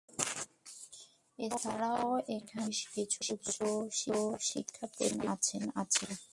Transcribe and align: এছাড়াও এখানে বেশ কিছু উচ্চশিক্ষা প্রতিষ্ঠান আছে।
এছাড়াও 1.39 2.07
এখানে 2.35 2.73
বেশ 2.93 3.11
কিছু 3.19 3.65
উচ্চশিক্ষা 3.79 4.85
প্রতিষ্ঠান 4.93 5.63
আছে। 5.81 6.05